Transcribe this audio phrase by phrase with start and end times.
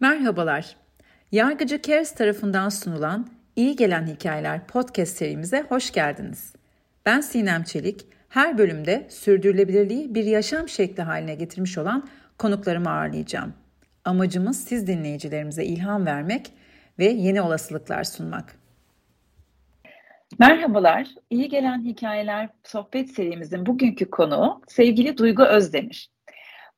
[0.00, 0.76] Merhabalar.
[1.32, 6.54] Yargıcı Cares tarafından sunulan İyi Gelen Hikayeler podcast serimize hoş geldiniz.
[7.06, 8.06] Ben Sinem Çelik.
[8.28, 12.08] Her bölümde sürdürülebilirliği bir yaşam şekli haline getirmiş olan
[12.38, 13.54] konuklarımı ağırlayacağım.
[14.04, 16.52] Amacımız siz dinleyicilerimize ilham vermek
[16.98, 18.56] ve yeni olasılıklar sunmak.
[20.38, 26.10] Merhabalar, İyi Gelen Hikayeler sohbet serimizin bugünkü konuğu sevgili Duygu Özdemir.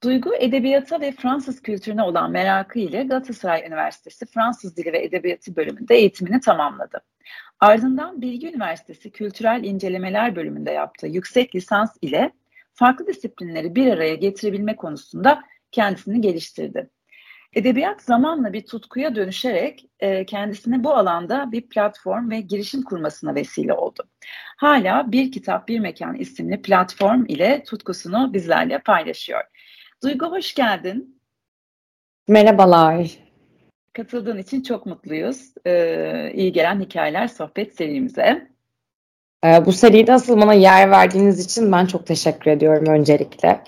[0.02, 5.94] Duygu edebiyata ve Fransız kültürüne olan merakı ile Galatasaray Üniversitesi Fransız Dili ve Edebiyatı bölümünde
[5.94, 7.00] eğitimini tamamladı.
[7.60, 12.32] Ardından Bilgi Üniversitesi Kültürel İncelemeler bölümünde yaptığı yüksek lisans ile
[12.74, 15.42] farklı disiplinleri bir araya getirebilme konusunda
[15.72, 16.90] kendisini geliştirdi.
[17.52, 23.72] Edebiyat zamanla bir tutkuya dönüşerek e, kendisine bu alanda bir platform ve girişim kurmasına vesile
[23.72, 24.08] oldu.
[24.56, 29.42] Hala Bir Kitap Bir Mekan isimli platform ile tutkusunu bizlerle paylaşıyor.
[30.02, 31.20] Duygu hoş geldin.
[32.28, 33.10] Merhabalar.
[33.92, 35.54] Katıldığın için çok mutluyuz.
[35.66, 38.50] Ee, iyi gelen hikayeler sohbet serimize.
[39.44, 43.60] Ee, bu seride asıl bana yer verdiğiniz için ben çok teşekkür ediyorum öncelikle.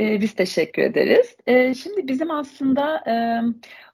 [0.00, 1.36] Ee, biz teşekkür ederiz.
[1.46, 3.14] Ee, şimdi bizim aslında e,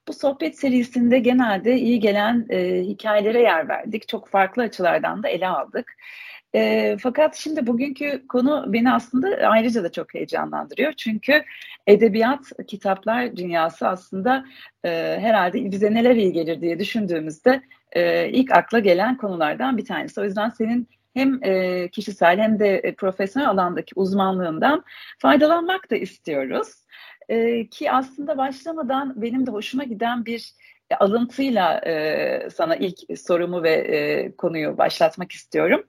[0.07, 4.07] bu sohbet serisinde genelde iyi gelen e, hikayelere yer verdik.
[4.07, 5.97] Çok farklı açılardan da ele aldık.
[6.55, 10.93] E, fakat şimdi bugünkü konu beni aslında ayrıca da çok heyecanlandırıyor.
[10.93, 11.43] Çünkü
[11.87, 14.45] edebiyat, kitaplar dünyası aslında
[14.83, 14.89] e,
[15.19, 17.61] herhalde bize neler iyi gelir diye düşündüğümüzde
[17.91, 20.21] e, ilk akla gelen konulardan bir tanesi.
[20.21, 24.83] O yüzden senin hem e, kişisel hem de profesyonel alandaki uzmanlığından
[25.19, 26.67] faydalanmak da istiyoruz.
[27.29, 30.53] E, ki aslında başlamadan benim de hoşuma giden bir
[30.99, 35.83] alıntıyla e, sana ilk sorumu ve e, konuyu başlatmak istiyorum.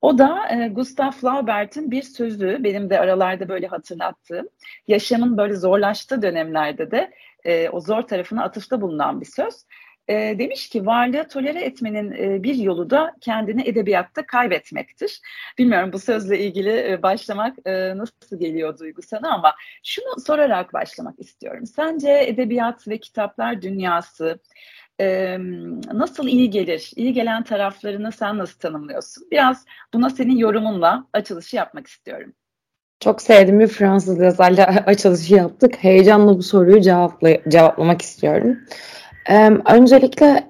[0.00, 4.48] O da e, Gustav Flaubert'in bir sözü, benim de aralarda böyle hatırlattığım,
[4.88, 7.10] yaşamın böyle zorlaştığı dönemlerde de
[7.44, 9.54] e, o zor tarafına atıfta bulunan bir söz.
[10.08, 15.20] E, demiş ki varlığı tolere etmenin e, bir yolu da kendini edebiyatta kaybetmektir.
[15.58, 19.54] Bilmiyorum bu sözle ilgili e, başlamak e, nasıl geliyor Duygu sana ama
[19.84, 21.66] şunu sorarak başlamak istiyorum.
[21.66, 24.38] Sence edebiyat ve kitaplar dünyası
[25.00, 25.38] e,
[25.92, 26.90] nasıl iyi gelir?
[26.96, 29.28] İyi gelen taraflarını sen nasıl tanımlıyorsun?
[29.30, 29.64] Biraz
[29.94, 32.32] buna senin yorumunla açılışı yapmak istiyorum.
[33.00, 35.74] Çok sevdiğim bir Fransız yazarla açılışı yaptık.
[35.84, 38.58] Heyecanla bu soruyu cevapla, cevaplamak istiyorum.
[39.28, 40.44] Ee, öncelikle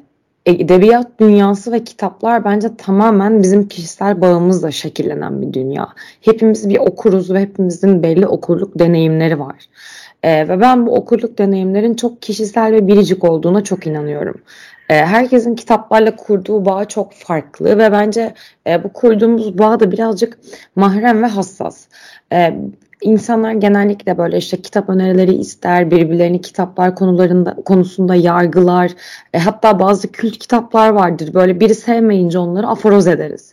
[0.46, 5.88] edebiyat dünyası ve kitaplar bence tamamen bizim kişisel bağımızla şekillenen bir dünya.
[6.20, 9.64] Hepimiz bir okuruz ve hepimizin belli okurluk deneyimleri var.
[10.22, 14.40] E, ve ben bu okurluk deneyimlerin çok kişisel ve biricik olduğuna çok inanıyorum.
[14.88, 18.34] E, herkesin kitaplarla kurduğu bağ çok farklı ve bence
[18.66, 20.38] e, bu kurduğumuz bağ da birazcık
[20.76, 21.86] mahrem ve hassas.
[22.32, 22.54] E,
[23.02, 28.90] İnsanlar genellikle böyle işte kitap önerileri ister, birbirlerini kitaplar konularında konusunda yargılar.
[29.34, 31.34] E, hatta bazı kült kitaplar vardır.
[31.34, 33.52] Böyle biri sevmeyince onları aforoz ederiz.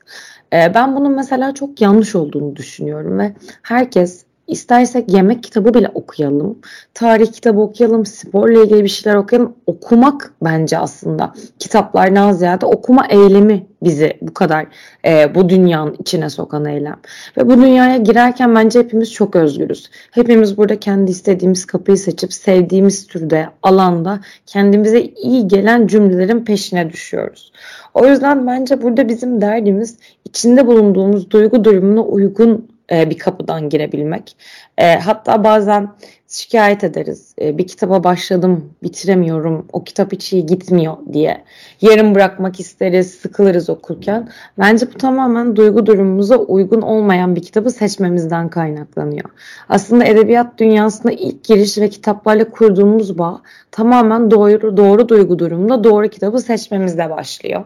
[0.54, 6.60] E, ben bunun mesela çok yanlış olduğunu düşünüyorum ve herkes İstersek yemek kitabı bile okuyalım,
[6.94, 9.56] tarih kitabı okuyalım, sporla ilgili bir şeyler okuyalım.
[9.66, 14.66] Okumak bence aslında kitaplardan ziyade okuma eylemi bizi bu kadar
[15.06, 17.00] e, bu dünyanın içine sokan eylem.
[17.38, 19.90] Ve bu dünyaya girerken bence hepimiz çok özgürüz.
[20.12, 27.52] Hepimiz burada kendi istediğimiz kapıyı seçip sevdiğimiz türde alanda kendimize iyi gelen cümlelerin peşine düşüyoruz.
[27.94, 34.38] O yüzden bence burada bizim derdimiz içinde bulunduğumuz duygu durumuna uygun e, bir kapıdan girebilmek.
[34.78, 35.90] E, hatta bazen
[36.28, 37.36] şikayet ederiz.
[37.42, 41.44] E, bir kitaba başladım, bitiremiyorum, o kitap hiç iyi gitmiyor diye.
[41.82, 44.30] Yarım bırakmak isteriz, sıkılırız okurken.
[44.60, 49.30] Bence bu tamamen duygu durumumuza uygun olmayan bir kitabı seçmemizden kaynaklanıyor.
[49.70, 53.42] Aslında edebiyat dünyasına ilk giriş ve kitaplarla kurduğumuz bağ
[53.72, 57.64] tamamen doğru, doğru duygu durumunda doğru kitabı seçmemizle başlıyor.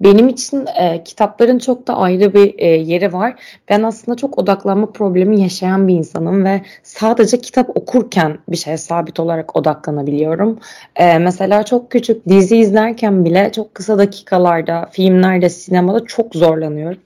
[0.00, 3.34] Benim için e, kitapların çok da ayrı bir e, yeri var.
[3.68, 9.20] Ben aslında çok odaklanma problemi yaşayan bir insanım ve sadece kitap okurken bir şeye sabit
[9.20, 10.58] olarak odaklanabiliyorum.
[10.96, 17.00] E, mesela çok küçük dizi izlerken bile çok kısa dakikalarda, filmlerde, sinemada çok zorlanıyorum.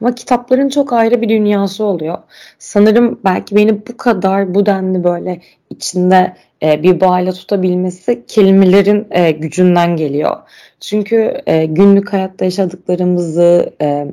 [0.00, 2.18] Ama kitapların çok ayrı bir dünyası oluyor.
[2.58, 5.40] Sanırım belki beni bu kadar bu denli böyle
[5.70, 10.36] içinde e, bir bağla tutabilmesi kelimelerin e, gücünden geliyor.
[10.80, 14.06] Çünkü e, günlük hayatta yaşadıklarımızı e,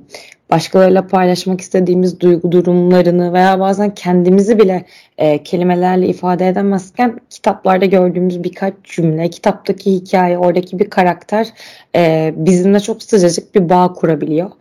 [0.53, 4.85] başkalarıyla paylaşmak istediğimiz duygu durumlarını veya bazen kendimizi bile
[5.17, 11.47] e, kelimelerle ifade edemezken kitaplarda gördüğümüz birkaç cümle, kitaptaki hikaye, oradaki bir karakter
[11.95, 14.51] e, bizimle çok sıcacık bir bağ kurabiliyor.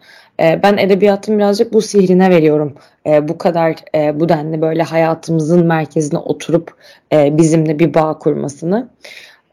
[0.43, 2.75] E, ben edebiyatın birazcık bu sihrine veriyorum.
[3.07, 6.75] E, bu kadar e, bu denli böyle hayatımızın merkezine oturup
[7.13, 8.89] e, bizimle bir bağ kurmasını.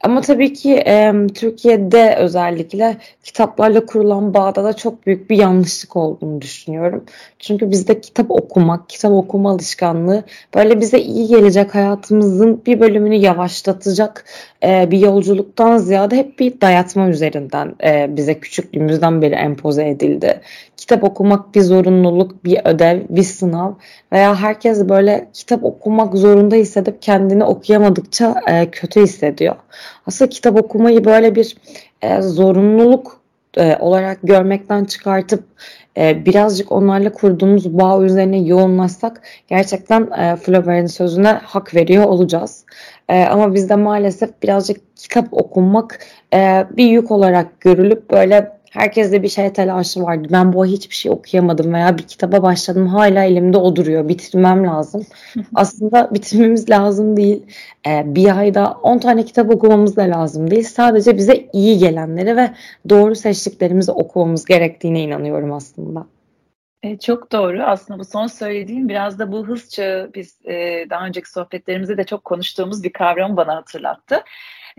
[0.03, 6.41] Ama tabii ki e, Türkiye'de özellikle kitaplarla kurulan bağda da çok büyük bir yanlışlık olduğunu
[6.41, 7.06] düşünüyorum.
[7.39, 10.24] Çünkü bizde kitap okumak, kitap okuma alışkanlığı
[10.56, 14.25] böyle bize iyi gelecek hayatımızın bir bölümünü yavaşlatacak
[14.63, 20.41] e, bir yolculuktan ziyade hep bir dayatma üzerinden e, bize küçüklüğümüzden beri empoze edildi.
[20.77, 23.74] Kitap okumak bir zorunluluk, bir ödev, bir sınav
[24.12, 29.56] veya herkes böyle kitap okumak zorunda hissedip kendini okuyamadıkça e, kötü hissediyor.
[30.07, 31.57] Aslında kitap okumayı böyle bir
[32.01, 33.19] e, zorunluluk
[33.57, 35.44] e, olarak görmekten çıkartıp
[36.00, 42.66] e, birazcık onlarla kurduğumuz bağ üzerine yoğunlaşsak gerçekten e, Flaubert'in sözüne hak veriyor olacağız.
[43.10, 46.00] E, ama bizde maalesef birazcık kitap okumak
[46.34, 50.27] e, bir yük olarak görülüp böyle Herkeste bir şey telaşı vardı.
[50.31, 54.07] Ben bu hiçbir şey okuyamadım veya bir kitaba başladım hala elimde o duruyor.
[54.07, 55.06] Bitirmem lazım.
[55.56, 57.45] Aslında bitirmemiz lazım değil.
[57.88, 60.63] Ee, bir ayda 10 tane kitap okumamız da lazım değil.
[60.63, 62.51] Sadece bize iyi gelenleri ve
[62.89, 66.06] doğru seçtiklerimizi okumamız gerektiğine inanıyorum aslında.
[66.83, 67.63] E, çok doğru.
[67.63, 72.04] Aslında bu son söylediğim biraz da bu hız çağı biz e, daha önceki sohbetlerimizde de
[72.04, 74.24] çok konuştuğumuz bir kavramı bana hatırlattı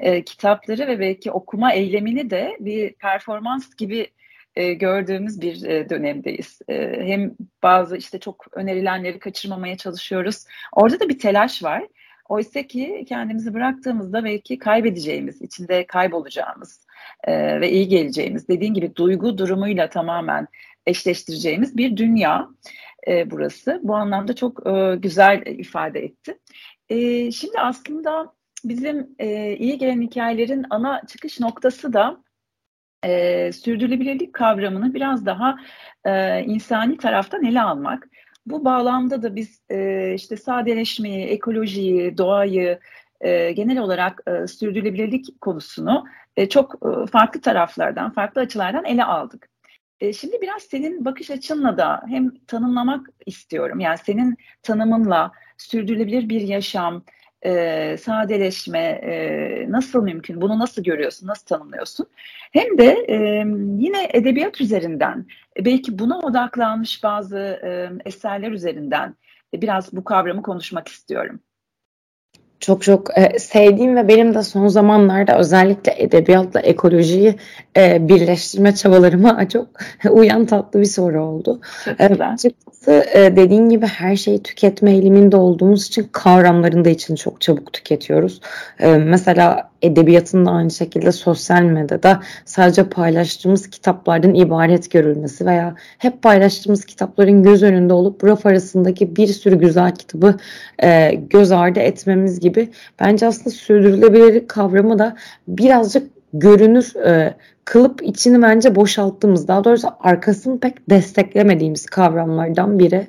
[0.00, 4.11] e, kitapları ve belki okuma eylemini de bir performans gibi
[4.56, 6.58] e, gördüğümüz bir e, dönemdeyiz.
[6.69, 10.44] E, hem bazı işte çok önerilenleri kaçırmamaya çalışıyoruz.
[10.73, 11.85] Orada da bir telaş var.
[12.29, 16.87] Oysa ki kendimizi bıraktığımızda belki kaybedeceğimiz, içinde kaybolacağımız
[17.25, 20.47] e, ve iyi geleceğimiz, dediğin gibi duygu durumuyla tamamen
[20.87, 22.49] eşleştireceğimiz bir dünya
[23.08, 23.81] e, burası.
[23.82, 26.38] Bu anlamda çok e, güzel ifade etti.
[26.88, 28.32] E, şimdi aslında
[28.64, 32.22] bizim e, iyi gelen hikayelerin ana çıkış noktası da
[33.04, 35.56] e, sürdürülebilirlik kavramını biraz daha
[36.04, 38.08] e, insani taraftan ele almak.
[38.46, 42.78] Bu bağlamda da biz e, işte sadeleşmeyi, ekolojiyi, doğayı,
[43.20, 46.04] e, genel olarak e, sürdürülebilirlik konusunu
[46.36, 49.48] e, çok e, farklı taraflardan, farklı açılardan ele aldık.
[50.00, 53.80] E, şimdi biraz senin bakış açınla da hem tanımlamak istiyorum.
[53.80, 57.04] Yani senin tanımınla sürdürülebilir bir yaşam,
[57.42, 60.40] e, sadeleşme e, nasıl mümkün?
[60.40, 61.26] Bunu nasıl görüyorsun?
[61.26, 62.06] Nasıl tanımlıyorsun?
[62.52, 63.14] Hem de e,
[63.78, 65.26] yine edebiyat üzerinden
[65.58, 69.14] belki buna odaklanmış bazı e, eserler üzerinden
[69.54, 71.40] biraz bu kavramı konuşmak istiyorum
[72.60, 77.34] çok çok e, sevdiğim ve benim de son zamanlarda özellikle edebiyatla ekolojiyi
[77.76, 79.66] e, birleştirme çabalarıma çok
[80.10, 81.60] uyan tatlı bir soru oldu.
[81.98, 87.40] E, açıkçası e, dediğin gibi her şeyi tüketme eğiliminde olduğumuz için kavramların da için çok
[87.40, 88.40] çabuk tüketiyoruz.
[88.80, 96.22] E, mesela edebiyatın da aynı şekilde sosyal medyada sadece paylaştığımız kitaplardan ibaret görülmesi veya hep
[96.22, 100.36] paylaştığımız kitapların göz önünde olup raf arasındaki bir sürü güzel kitabı
[100.82, 102.50] e, göz ardı etmemiz gibi
[103.00, 105.17] bence aslında sürdürülebilirlik kavramı da
[105.49, 113.06] birazcık görünür e, kılıp içini bence boşalttığımız daha doğrusu arkasını pek desteklemediğimiz kavramlardan biri.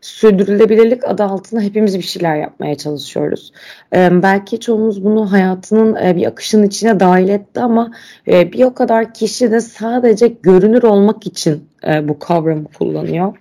[0.00, 3.52] Sürdürülebilirlik adı altında hepimiz bir şeyler yapmaya çalışıyoruz.
[3.94, 7.92] E, belki çoğumuz bunu hayatının e, bir akışın içine dahil etti ama
[8.28, 13.34] e, bir o kadar kişi de sadece görünür olmak için e, bu kavramı kullanıyor.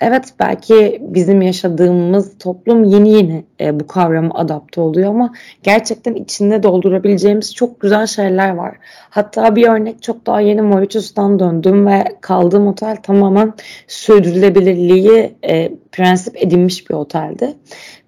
[0.00, 5.32] Evet belki bizim yaşadığımız toplum yeni yeni e, bu kavrama adapte oluyor ama
[5.62, 8.76] gerçekten içinde doldurabileceğimiz çok güzel şeyler var.
[9.10, 13.52] Hatta bir örnek çok daha yeni Mauritius'tan döndüm ve kaldığım otel tamamen
[13.88, 17.54] sürdürülebilirliği e, prensip edinmiş bir oteldi.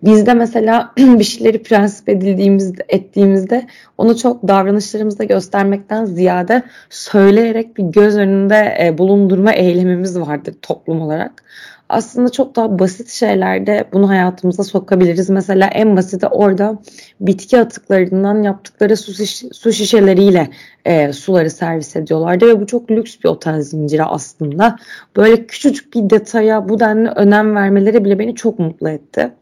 [0.02, 3.66] Bizde mesela bir şeyleri prensip edildiğimizde, ettiğimizde
[3.98, 11.42] onu çok davranışlarımızda göstermekten ziyade söyleyerek bir göz önünde e, bulundurma eylemimiz vardır toplum olarak
[11.88, 15.30] aslında çok daha basit şeylerde bunu hayatımıza sokabiliriz.
[15.30, 16.78] Mesela en basiti orada
[17.20, 20.50] bitki atıklarından yaptıkları su, şiş su şişeleriyle
[20.84, 24.76] e, suları servis ediyorlardı ve bu çok lüks bir otel zinciri aslında.
[25.16, 29.32] Böyle küçücük bir detaya bu denli önem vermeleri bile beni çok mutlu etti.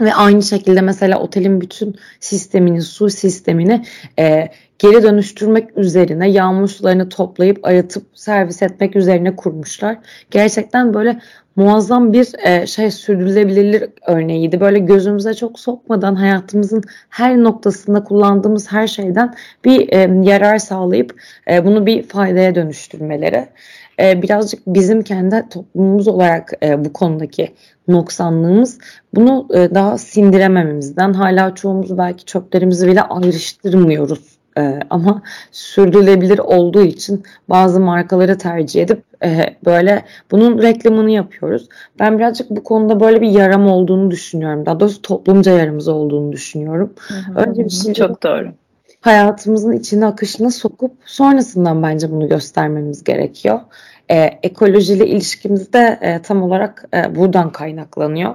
[0.00, 3.84] Ve aynı şekilde mesela otelin bütün sistemini, su sistemini
[4.18, 4.48] e,
[4.78, 9.98] geri dönüştürmek üzerine yağmur sularını toplayıp arıtıp servis etmek üzerine kurmuşlar.
[10.30, 11.20] Gerçekten böyle
[11.56, 14.60] muazzam bir e, şey sürdürülebilirlik örneğiydi.
[14.60, 19.34] Böyle gözümüze çok sokmadan hayatımızın her noktasında kullandığımız her şeyden
[19.64, 23.48] bir e, yarar sağlayıp e, bunu bir faydaya dönüştürmeleri.
[24.00, 27.54] E, birazcık bizim kendi toplumumuz olarak e, bu konudaki
[27.88, 28.78] noksanlığımız
[29.14, 37.22] bunu e, daha sindiremememizden hala çoğumuz belki çöplerimizi bile ayrıştırmıyoruz e, ama sürdürülebilir olduğu için
[37.48, 41.68] bazı markaları tercih edip e, böyle bunun reklamını yapıyoruz.
[41.98, 44.66] Ben birazcık bu konuda böyle bir yaram olduğunu düşünüyorum.
[44.66, 46.92] Daha doğrusu toplumca yaramız olduğunu düşünüyorum.
[46.98, 48.52] Hı hı, Önce bir şey çok doğru.
[49.06, 53.60] Hayatımızın içine akışına sokup sonrasından bence bunu göstermemiz gerekiyor.
[54.10, 58.34] E, ekolojiyle ilişkimiz de e, tam olarak e, buradan kaynaklanıyor.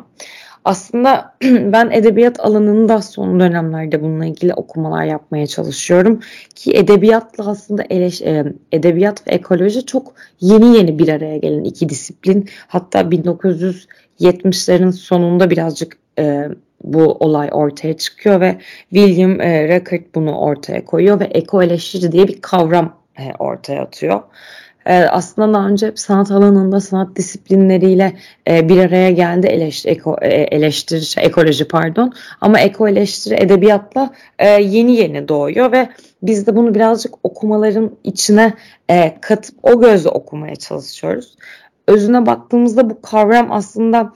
[0.65, 6.19] Aslında ben edebiyat alanında son dönemlerde bununla ilgili okumalar yapmaya çalışıyorum.
[6.55, 11.89] Ki edebiyatla aslında eleş, e, edebiyat ve ekoloji çok yeni yeni bir araya gelen iki
[11.89, 12.49] disiplin.
[12.67, 16.47] Hatta 1970'lerin sonunda birazcık e,
[16.83, 18.57] bu olay ortaya çıkıyor ve
[18.89, 24.21] William e, Record bunu ortaya koyuyor ve eko eleştiri diye bir kavram e, ortaya atıyor
[24.85, 28.13] e, aslında daha önce sanat alanında sanat disiplinleriyle
[28.47, 34.13] e, bir araya geldi eleştiri, eko, e, eleştiri şey, ekoloji pardon ama eko eleştiri edebiyatla
[34.39, 35.89] e, yeni yeni doğuyor ve
[36.23, 38.53] biz de bunu birazcık okumaların içine
[38.89, 41.35] e, katıp o gözle okumaya çalışıyoruz.
[41.87, 44.13] Özüne baktığımızda bu kavram aslında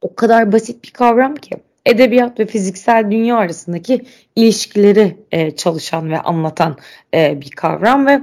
[0.00, 1.56] o kadar basit bir kavram ki
[1.88, 4.04] edebiyat ve fiziksel dünya arasındaki
[4.36, 6.76] ilişkileri e, çalışan ve anlatan
[7.14, 8.20] e, bir kavram ve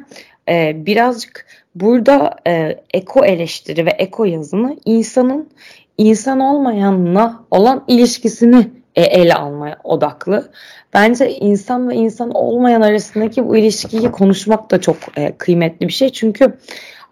[0.49, 1.45] e, birazcık
[1.75, 5.49] burada e, eko eleştiri ve eko yazımı insanın
[5.97, 10.51] insan olmayanla olan ilişkisini e, ele almaya odaklı.
[10.93, 16.09] Bence insan ve insan olmayan arasındaki bu ilişkiyi konuşmak da çok e, kıymetli bir şey.
[16.09, 16.57] Çünkü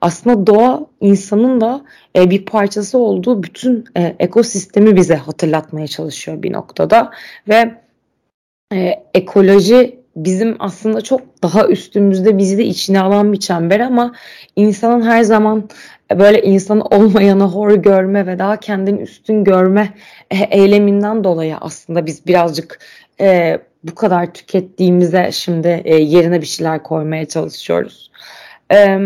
[0.03, 1.81] aslında doğa insanın da
[2.15, 7.11] e, bir parçası olduğu bütün e, ekosistemi bize hatırlatmaya çalışıyor bir noktada
[7.47, 7.75] ve
[8.73, 14.13] e, ekoloji bizim aslında çok daha üstümüzde bizi de içine alan bir çember ama
[14.55, 15.69] insanın her zaman
[16.11, 19.93] böyle insan olmayanı hor görme ve daha kendini üstün görme
[20.31, 22.79] e, eyleminden dolayı aslında biz birazcık
[23.21, 28.11] e, bu kadar tükettiğimize şimdi e, yerine bir şeyler koymaya çalışıyoruz.
[28.71, 28.99] E,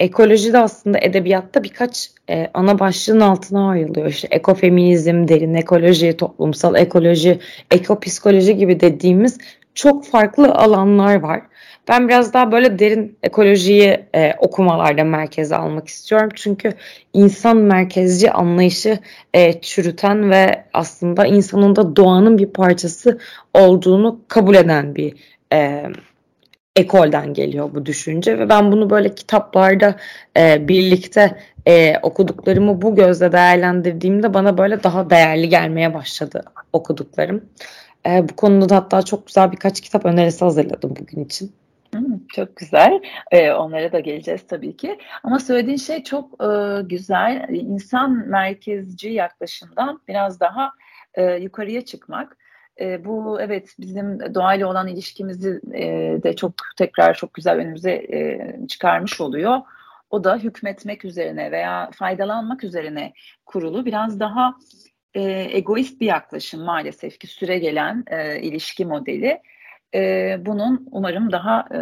[0.00, 4.06] ekoloji de aslında edebiyatta birkaç e, ana başlığın altına ayrılıyor.
[4.06, 7.38] İşte ekofeminizm, derin ekoloji, toplumsal ekoloji,
[7.70, 9.38] ekopsikoloji gibi dediğimiz
[9.74, 11.42] çok farklı alanlar var.
[11.88, 16.28] Ben biraz daha böyle derin ekolojiyi e, okumalarda merkeze almak istiyorum.
[16.34, 16.72] Çünkü
[17.12, 18.98] insan merkezci anlayışı
[19.34, 23.18] e, çürüten ve aslında insanın da doğanın bir parçası
[23.54, 25.14] olduğunu kabul eden bir
[25.52, 25.84] e,
[26.76, 29.96] ekolden geliyor bu düşünce ve ben bunu böyle kitaplarda
[30.36, 37.44] e, birlikte e, okuduklarımı bu gözle değerlendirdiğimde bana böyle daha değerli gelmeye başladı okuduklarım.
[38.06, 41.52] E, bu konuda da hatta çok güzel birkaç kitap önerisi hazırladım bugün için.
[41.92, 43.00] Hmm, çok güzel.
[43.30, 44.98] Ee, onlara da geleceğiz tabii ki.
[45.22, 47.46] Ama söylediğin şey çok e, güzel.
[47.50, 50.72] İnsan merkezci yaklaşımdan biraz daha
[51.14, 52.36] e, yukarıya çıkmak.
[52.80, 55.82] E, bu evet bizim doğayla olan ilişkimizi e,
[56.22, 59.58] de çok tekrar çok güzel önümüze e, çıkarmış oluyor.
[60.10, 63.12] O da hükmetmek üzerine veya faydalanmak üzerine
[63.46, 64.54] kurulu biraz daha
[65.14, 65.22] e,
[65.56, 69.40] egoist bir yaklaşım maalesef ki süre gelen e, ilişki modeli.
[69.94, 71.78] E, bunun umarım daha e,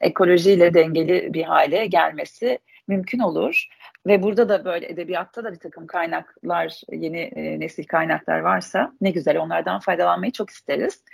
[0.00, 3.66] ekolojiyle dengeli bir hale gelmesi mümkün olur.
[4.06, 9.10] Ve burada da böyle edebiyatta da bir takım kaynaklar, yeni e, nesil kaynaklar varsa ne
[9.10, 11.04] güzel onlardan faydalanmayı çok isteriz.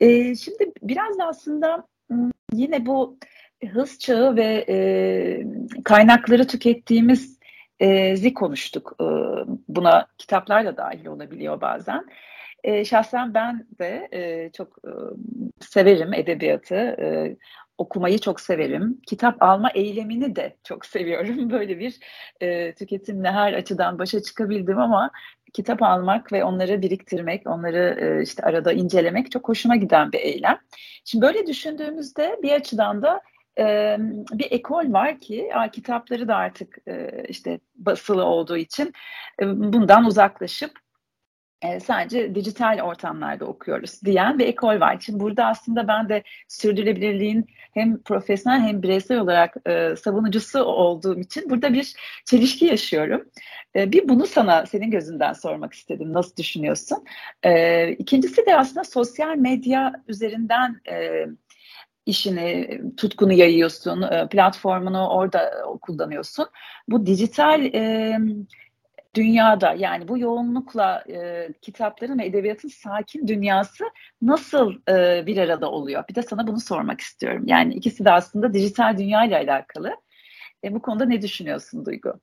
[0.00, 1.86] E, şimdi biraz da aslında
[2.52, 3.18] yine bu
[3.72, 4.76] hız çağı ve e,
[5.84, 7.38] kaynakları tükettiğimiz
[7.80, 8.96] e, zi konuştuk.
[9.00, 9.04] E,
[9.68, 12.06] buna kitaplar da dahil olabiliyor bazen.
[12.64, 14.78] E, şahsen ben de çok
[15.60, 16.96] severim edebiyatı.
[17.78, 19.00] Okumayı çok severim.
[19.06, 21.50] Kitap alma eylemini de çok seviyorum.
[21.50, 21.98] Böyle bir
[22.40, 25.10] e, tüketimle her açıdan başa çıkabildim ama
[25.52, 30.58] kitap almak ve onları biriktirmek, onları e, işte arada incelemek çok hoşuma giden bir eylem.
[31.04, 33.20] Şimdi böyle düşündüğümüzde bir açıdan da
[33.58, 33.96] e,
[34.32, 38.92] bir ekol var ki kitapları da artık e, işte basılı olduğu için
[39.40, 40.81] e, bundan uzaklaşıp
[41.62, 44.98] e, sadece dijital ortamlarda okuyoruz diyen bir ekol var.
[45.00, 51.50] Şimdi burada aslında ben de sürdürülebilirliğin hem profesyonel hem bireysel olarak e, savunucusu olduğum için
[51.50, 53.28] burada bir çelişki yaşıyorum.
[53.76, 56.12] E, bir bunu sana senin gözünden sormak istedim.
[56.12, 57.04] Nasıl düşünüyorsun?
[57.42, 61.26] E, ikincisi de aslında sosyal medya üzerinden e,
[62.06, 65.52] işini, tutkunu yayıyorsun, e, platformunu orada
[65.82, 66.46] kullanıyorsun.
[66.88, 68.18] Bu dijital e,
[69.16, 73.84] dünyada yani bu yoğunlukla e, kitapların ve edebiyatın sakin dünyası
[74.22, 76.04] nasıl e, bir arada oluyor?
[76.10, 77.42] Bir de sana bunu sormak istiyorum.
[77.46, 79.96] Yani ikisi de aslında dijital dünya ile alakalı.
[80.64, 82.20] E, bu konuda ne düşünüyorsun Duygu?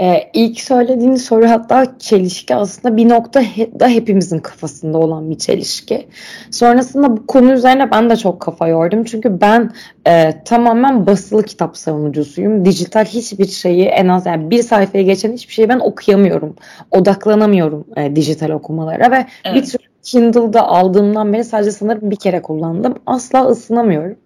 [0.00, 5.38] Ee, ilk söylediğin soru hatta çelişki aslında bir nokta he, da hepimizin kafasında olan bir
[5.38, 6.08] çelişki.
[6.50, 9.04] Sonrasında bu konu üzerine ben de çok kafa yordum.
[9.04, 9.70] Çünkü ben
[10.06, 12.64] e, tamamen basılı kitap savunucusuyum.
[12.64, 16.56] Dijital hiçbir şeyi en az yani bir sayfaya geçen hiçbir şeyi ben okuyamıyorum.
[16.90, 19.56] Odaklanamıyorum e, dijital okumalara ve evet.
[19.56, 22.94] bir tür Kindle'da aldığımdan beri sadece sanırım bir kere kullandım.
[23.06, 24.16] Asla ısınamıyorum.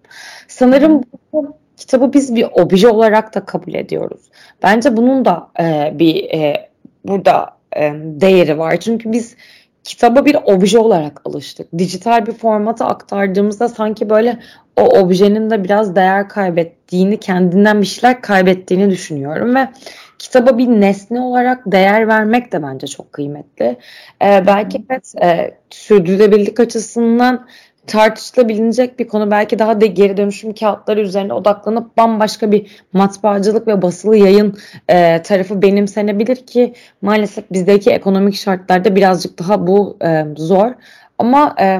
[0.47, 4.21] Sanırım bu kitabı biz bir obje olarak da kabul ediyoruz.
[4.63, 6.69] Bence bunun da e, bir e,
[7.05, 8.79] burada e, değeri var.
[8.79, 9.35] Çünkü biz
[9.83, 11.67] kitaba bir obje olarak alıştık.
[11.77, 14.39] Dijital bir formata aktardığımızda sanki böyle
[14.75, 19.67] o objenin de biraz değer kaybettiğini, kendinden bir şeyler kaybettiğini düşünüyorum ve
[20.19, 23.77] kitaba bir nesne olarak değer vermek de bence çok kıymetli.
[24.21, 27.47] Ee, belki evet e, sürdürülebilirlik açısından
[27.89, 29.31] tartışılabilecek bir konu.
[29.31, 34.57] Belki daha da geri dönüşüm kağıtları üzerine odaklanıp bambaşka bir matbaacılık ve basılı yayın
[34.89, 40.71] e, tarafı benimsenebilir ki maalesef bizdeki ekonomik şartlarda birazcık daha bu e, zor.
[41.17, 41.79] Ama e,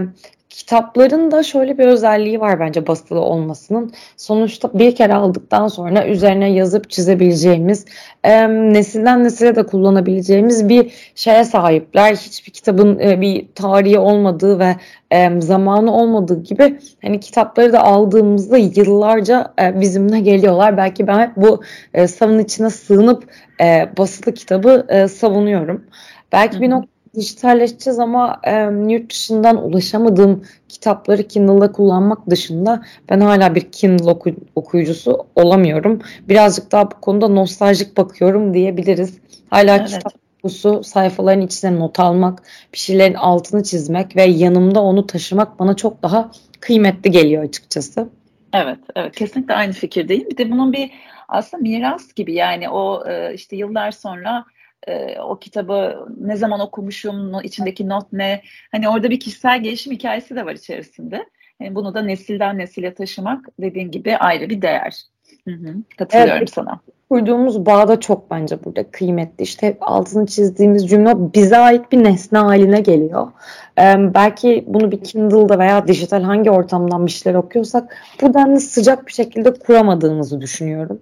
[0.49, 3.93] kitapların da şöyle bir özelliği var bence basılı olmasının.
[4.17, 7.85] Sonuçta bir kere aldıktan sonra üzerine yazıp çizebileceğimiz,
[8.23, 12.15] e, nesilden nesile de kullanabileceğimiz bir şeye sahipler.
[12.15, 14.75] Hiçbir kitabın e, bir tarihi olmadığı ve
[15.11, 20.77] e, zamanı olmadığı gibi hani kitapları da aldığımızda yıllarca e, bizimle geliyorlar.
[20.77, 21.61] Belki ben hep bu
[21.93, 23.23] e, savun içine sığınıp
[23.61, 25.85] e, basılı kitabı e, savunuyorum.
[26.31, 26.61] Belki Hı-hı.
[26.61, 28.51] bir nokta dijitalleşeceğiz ama e,
[28.87, 36.01] yurt dışından ulaşamadığım kitapları Kindle'da kullanmak dışında ben hala bir Kindle oku, okuyucusu olamıyorum.
[36.29, 39.17] Birazcık daha bu konuda nostaljik bakıyorum diyebiliriz.
[39.49, 39.87] Hala evet.
[39.87, 45.75] kitap okusu, sayfaların içine not almak, bir şeylerin altını çizmek ve yanımda onu taşımak bana
[45.75, 48.09] çok daha kıymetli geliyor açıkçası.
[48.53, 50.29] Evet, evet kesinlikle aynı fikirdeyim.
[50.29, 50.91] Bir de bunun bir
[51.27, 54.45] aslında miras gibi yani o işte yıllar sonra
[54.87, 58.41] e, o kitabı ne zaman okumuşum, içindeki not ne?
[58.71, 61.25] Hani orada bir kişisel gelişim hikayesi de var içerisinde.
[61.59, 65.03] Yani bunu da nesilden nesile taşımak dediğin gibi ayrı bir değer.
[65.47, 66.79] Hı hı, katılıyorum evet, sana.
[67.09, 69.43] Kurduğumuz bağ da çok bence burada kıymetli.
[69.43, 73.27] İşte hep altını çizdiğimiz cümle bize ait bir nesne haline geliyor.
[73.79, 79.07] Ee, belki bunu bir Kindle'da veya dijital hangi ortamdan bir şeyler okuyorsak bu denli sıcak
[79.07, 81.01] bir şekilde kuramadığımızı düşünüyorum.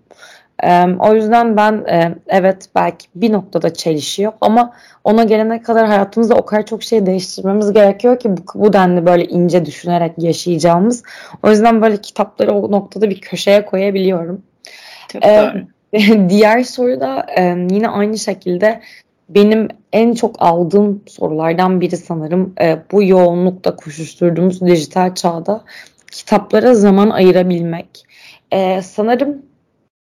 [0.64, 6.36] E, o yüzden ben e, evet belki bir noktada çelişiyor ama ona gelene kadar hayatımızda
[6.36, 11.04] o kadar çok şey değiştirmemiz gerekiyor ki bu, bu denli böyle ince düşünerek yaşayacağımız.
[11.44, 14.42] O yüzden böyle kitapları o noktada bir köşeye koyabiliyorum.
[15.08, 15.54] Çok e,
[16.30, 18.82] Diğer soru da e, yine aynı şekilde
[19.30, 25.64] benim en çok aldığım sorulardan biri sanırım e, bu yoğunlukta koşuşturduğumuz dijital çağda
[26.12, 28.06] kitaplara zaman ayırabilmek.
[28.52, 29.42] E, sanırım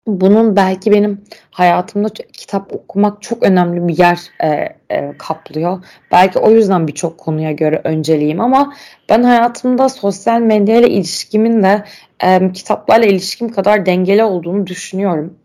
[0.07, 4.49] bunun belki benim hayatımda kitap okumak çok önemli bir yer e,
[4.91, 5.85] e, kaplıyor.
[6.13, 8.75] Belki o yüzden birçok konuya göre önceliğim ama
[9.09, 11.85] ben hayatımda sosyal medyayla ilişkimin de
[12.25, 15.39] e, kitaplarla ilişkim kadar dengeli olduğunu düşünüyorum.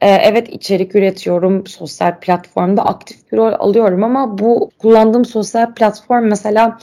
[0.00, 6.24] E, evet içerik üretiyorum, sosyal platformda aktif bir rol alıyorum ama bu kullandığım sosyal platform
[6.24, 6.78] mesela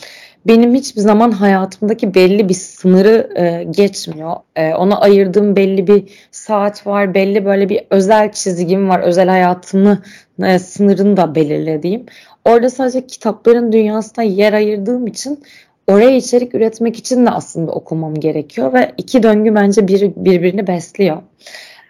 [0.47, 4.35] benim hiçbir zaman hayatımdaki belli bir sınırı e, geçmiyor.
[4.55, 10.01] E, ona ayırdığım belli bir saat var, belli böyle bir özel çizgim var, özel hayatımı
[10.43, 12.05] e, sınırını da belirlediğim.
[12.45, 15.43] Orada sadece kitapların dünyasına yer ayırdığım için
[15.87, 21.17] oraya içerik üretmek için de aslında okumam gerekiyor ve iki döngü bence bir, birbirini besliyor.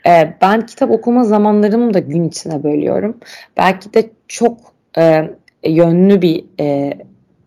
[0.07, 3.17] E, ben kitap okuma zamanlarımı da gün içine bölüyorum.
[3.57, 4.57] Belki de çok
[4.97, 5.29] e,
[5.63, 6.93] yönlü bir e,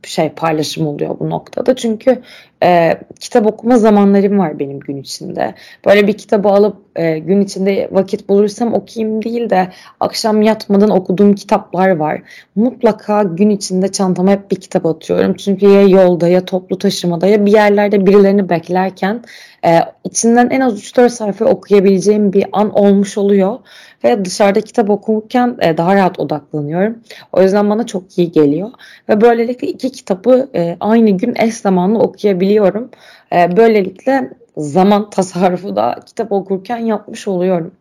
[0.08, 1.76] şey paylaşım oluyor bu noktada.
[1.76, 2.22] Çünkü
[2.64, 5.54] e, kitap okuma zamanlarım var benim gün içinde.
[5.86, 9.68] Böyle bir kitabı alıp e, gün içinde vakit bulursam okuyayım değil de
[10.00, 12.22] akşam yatmadan okuduğum kitaplar var.
[12.54, 15.34] Mutlaka gün içinde çantama hep bir kitap atıyorum.
[15.34, 19.22] Çünkü ya yolda ya toplu taşımada ya bir yerlerde birilerini beklerken
[19.64, 23.58] e, içinden en az 3-4 sayfa okuyabileceğim bir an olmuş oluyor.
[24.04, 26.98] Ve dışarıda kitap okurken e, daha rahat odaklanıyorum.
[27.32, 28.70] O yüzden bana çok iyi geliyor.
[29.08, 32.90] Ve böylelikle iki kitabı e, aynı gün eş zamanlı okuyabiliyorum.
[33.32, 37.72] E, böylelikle zaman tasarrufu da kitap okurken yapmış oluyorum.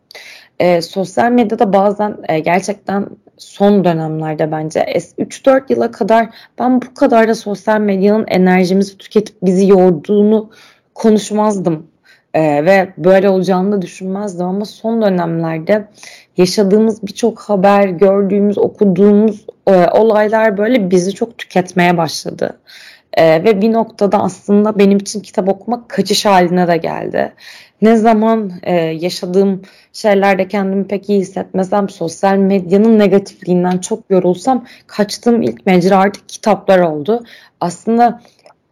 [0.80, 3.06] Sosyal medyada bazen gerçekten
[3.38, 9.68] son dönemlerde bence 3-4 yıla kadar ben bu kadar da sosyal medyanın enerjimizi tüketip bizi
[9.68, 10.50] yorduğunu
[10.94, 11.86] konuşmazdım.
[12.34, 15.88] Ee, ve böyle olacağını da düşünmezdim ama son dönemlerde
[16.36, 22.58] yaşadığımız birçok haber, gördüğümüz, okuduğumuz e, olaylar böyle bizi çok tüketmeye başladı.
[23.14, 27.32] E, ve bir noktada aslında benim için kitap okumak kaçış haline de geldi.
[27.82, 35.42] ne zaman e, yaşadığım şeylerde kendimi pek iyi hissetmesem, sosyal medyanın negatifliğinden çok yorulsam kaçtığım
[35.42, 37.24] ilk mecra artık kitaplar oldu.
[37.60, 38.20] Aslında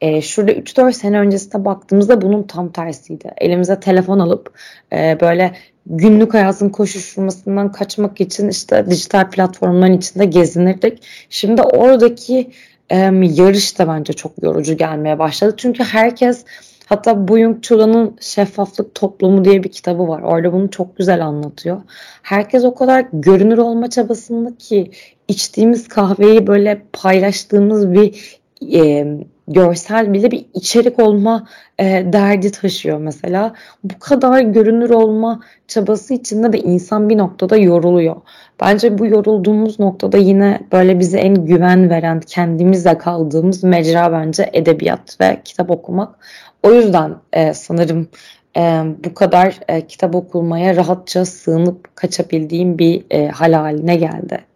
[0.00, 3.30] e, şurada 3-4 sene öncesine baktığımızda bunun tam tersiydi.
[3.36, 4.58] Elimize telefon alıp
[4.92, 5.52] e, böyle
[5.86, 11.02] günlük hayatın koşuşturmasından kaçmak için işte dijital platformların içinde gezinirdik.
[11.30, 12.50] Şimdi oradaki
[12.90, 15.54] e, yarış da bence çok yorucu gelmeye başladı.
[15.56, 16.44] Çünkü herkes
[16.86, 20.22] hatta Byung Chula'nın Şeffaflık Toplumu diye bir kitabı var.
[20.22, 21.82] Orada bunu çok güzel anlatıyor.
[22.22, 24.90] Herkes o kadar görünür olma çabasında ki
[25.28, 28.40] içtiğimiz kahveyi böyle paylaştığımız bir
[28.72, 29.06] e,
[29.50, 31.46] görsel bile bir içerik olma
[31.78, 33.54] e, derdi taşıyor mesela.
[33.84, 38.16] Bu kadar görünür olma çabası içinde de insan bir noktada yoruluyor.
[38.60, 45.20] Bence bu yorulduğumuz noktada yine böyle bize en güven veren, kendimizle kaldığımız mecra bence edebiyat
[45.20, 46.18] ve kitap okumak.
[46.62, 48.08] O yüzden e, sanırım
[48.56, 54.49] e, bu kadar e, kitap okumaya rahatça sığınıp kaçabildiğim bir e, hal haline geldi.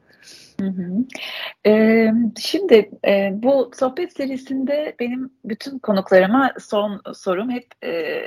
[0.65, 1.05] Hı hı.
[1.67, 8.23] Ee, şimdi e, bu sohbet serisinde benim bütün konuklarıma son sorum hep e,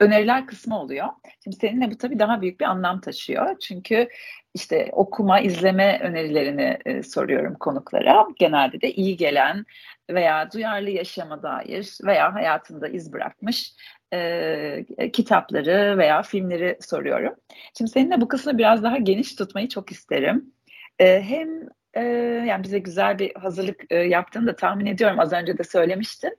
[0.00, 1.06] öneriler kısmı oluyor.
[1.44, 3.58] Şimdi seninle bu tabii daha büyük bir anlam taşıyor.
[3.60, 4.08] Çünkü
[4.54, 8.26] işte okuma, izleme önerilerini e, soruyorum konuklara.
[8.36, 9.66] Genelde de iyi gelen
[10.10, 13.72] veya duyarlı yaşama dair veya hayatında iz bırakmış
[14.14, 17.34] e, kitapları veya filmleri soruyorum.
[17.78, 20.57] Şimdi seninle bu kısmı biraz daha geniş tutmayı çok isterim.
[20.98, 21.48] E, hem
[21.94, 22.02] e,
[22.48, 26.36] yani bize güzel bir hazırlık e, yaptığını da tahmin ediyorum az önce de söylemiştin.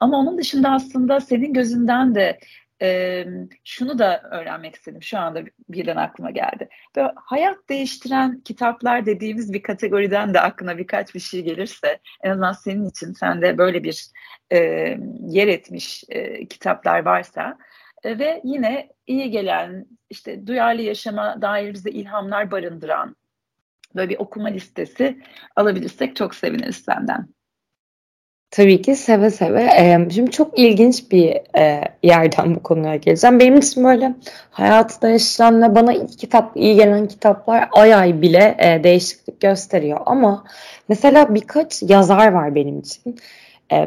[0.00, 2.38] Ama onun dışında aslında senin gözünden de
[2.82, 3.24] e,
[3.64, 5.02] şunu da öğrenmek istedim.
[5.02, 6.68] Şu anda birden aklıma geldi.
[6.96, 12.52] Böyle hayat değiştiren kitaplar dediğimiz bir kategoriden de aklına birkaç bir şey gelirse en azından
[12.52, 14.06] senin için sende böyle bir
[14.52, 14.58] e,
[15.20, 17.58] yer etmiş e, kitaplar varsa
[18.04, 23.16] e, ve yine iyi gelen işte duyarlı yaşama dair bize ilhamlar barındıran
[23.98, 25.18] böyle bir okuma listesi
[25.56, 27.28] alabilirsek çok seviniriz senden.
[28.50, 29.68] Tabii ki seve seve.
[30.10, 31.36] şimdi çok ilginç bir
[32.02, 33.40] yerden bu konuya geleceğim.
[33.40, 34.14] Benim için böyle
[34.50, 40.00] hayatı yaşayan ve bana ilk kitap, iyi gelen kitaplar ay ay bile değişiklik gösteriyor.
[40.06, 40.44] Ama
[40.88, 43.16] mesela birkaç yazar var benim için.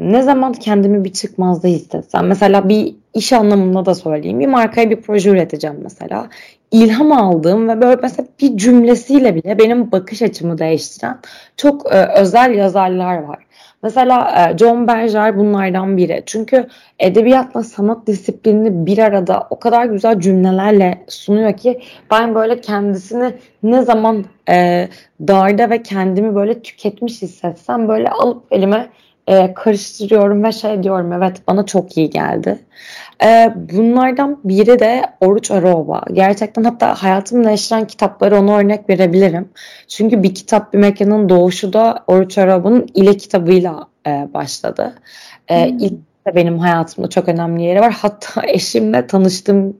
[0.01, 5.01] ne zaman kendimi bir çıkmazda hissetsem, mesela bir iş anlamında da söyleyeyim, bir markaya bir
[5.01, 6.29] proje üreteceğim mesela
[6.71, 11.19] ilham aldığım ve böyle mesela bir cümlesiyle bile benim bakış açımı değiştiren
[11.57, 13.45] çok e, özel yazarlar var.
[13.83, 16.23] Mesela e, John Berger bunlardan biri.
[16.25, 16.67] Çünkü
[16.99, 21.81] edebiyatla sanat disiplinini bir arada o kadar güzel cümlelerle sunuyor ki
[22.11, 24.87] ben böyle kendisini ne zaman e,
[25.27, 28.89] darda ve kendimi böyle tüketmiş hissetsem böyle alıp elime
[29.27, 32.59] e, karıştırıyorum ve şey diyorum evet bana çok iyi geldi.
[33.23, 36.01] E, bunlardan biri de Oruç Arova.
[36.13, 39.49] Gerçekten hatta hayatımı değiştiren kitapları ona örnek verebilirim.
[39.87, 44.95] Çünkü bir kitap bir mekanın doğuşu da Oruç Arova'nın ile kitabıyla e, başladı.
[45.47, 45.77] E, hmm.
[45.77, 47.93] İlk de benim hayatımda çok önemli yeri var.
[48.01, 49.77] Hatta eşimle tanıştığım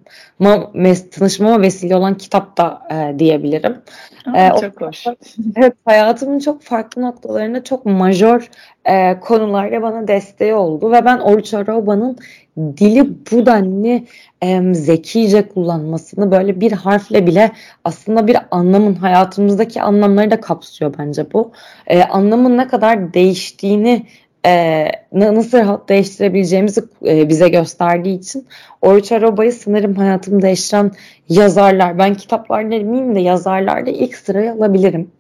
[1.12, 3.82] tanışmama vesile olan kitap da e, diyebilirim.
[4.26, 5.06] Aa, ee, çok hoş.
[5.56, 8.50] Evet, hayatımın çok farklı noktalarında çok majör
[8.86, 12.18] e, konularda bana desteği oldu ve ben Oruç Aroba'nın
[12.58, 14.08] dili bu denli
[14.42, 17.52] e, zekice kullanmasını böyle bir harfle bile
[17.84, 21.52] aslında bir anlamın hayatımızdaki anlamları da kapsıyor bence bu.
[21.88, 24.06] E, anlamın ne kadar değiştiğini
[24.46, 28.48] e, nasıl rahat değiştirebileceğimizi e, bize gösterdiği için
[28.82, 30.92] Oruç Aroba'yı sanırım hayatımı değiştiren
[31.30, 31.98] yazarlar.
[31.98, 35.12] Ben kitaplar demeyeyim de yazarlarda ilk sıraya alabilirim.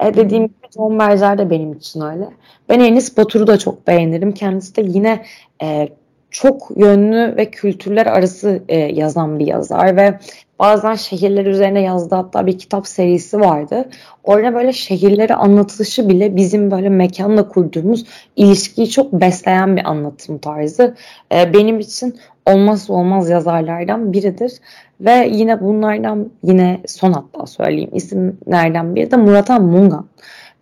[0.00, 2.28] E, dediğim gibi John Berger de benim için öyle.
[2.68, 4.32] Ben Enis Batur'u da çok beğenirim.
[4.32, 5.24] Kendisi de yine
[5.62, 5.88] e,
[6.30, 10.18] çok yönlü ve kültürler arası e, yazan bir yazar ve
[10.58, 13.88] bazen şehirler üzerine yazdığı hatta bir kitap serisi vardı.
[14.24, 18.04] Orada böyle şehirleri anlatışı bile bizim böyle mekanla kurduğumuz
[18.36, 20.94] ilişkiyi çok besleyen bir anlatım tarzı.
[21.32, 24.52] E, benim için olmazsa olmaz yazarlardan biridir.
[25.00, 30.06] Ve yine bunlardan yine son hatta söyleyeyim isimlerden biri de Muratan Mungan.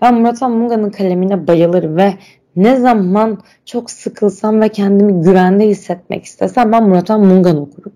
[0.02, 2.14] Ben Muratan Mungan'ın kalemine bayılırım ve
[2.56, 7.92] ne zaman çok sıkılsam ve kendimi güvende hissetmek istesem ben Muratan Mungan okurum.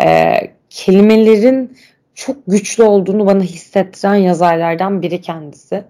[0.00, 0.34] Ee,
[0.70, 1.76] kelimelerin
[2.14, 5.84] çok güçlü olduğunu bana hissettiren yazarlardan biri kendisi.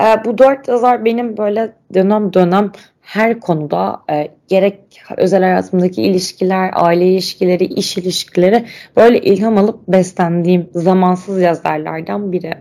[0.00, 6.70] Ee, bu dört yazar benim böyle dönem dönem her konuda e, gerek özel hayatımdaki ilişkiler,
[6.74, 8.64] aile ilişkileri, iş ilişkileri
[8.96, 12.54] böyle ilham alıp beslendiğim zamansız yazarlardan biri.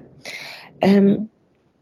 [0.83, 1.17] E,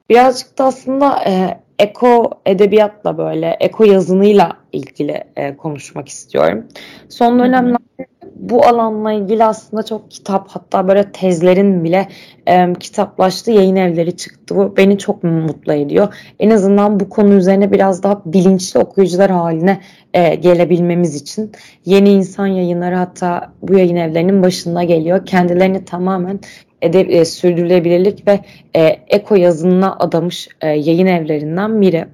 [0.09, 6.67] birazcık da aslında e, eko edebiyatla böyle, eko yazınıyla ilgili e, konuşmak istiyorum.
[7.09, 12.07] Son dönemlerde bu alanla ilgili aslında çok kitap hatta böyle tezlerin bile
[12.47, 14.55] e, kitaplaştığı yayın evleri çıktı.
[14.55, 16.13] Bu beni çok mutlu ediyor.
[16.39, 19.81] En azından bu konu üzerine biraz daha bilinçli okuyucular haline
[20.13, 21.51] e, gelebilmemiz için
[21.85, 25.25] yeni insan yayınları hatta bu yayın evlerinin başında geliyor.
[25.25, 26.39] Kendilerini tamamen
[26.81, 28.39] edeb e, sürdürülebilirlik ve
[28.75, 32.05] e, eko yazınına adamış e, yayın evlerinden biri.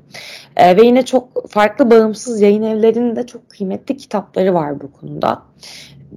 [0.57, 5.41] E, ve yine çok farklı bağımsız yayın evlerinin de çok kıymetli kitapları var bu konuda.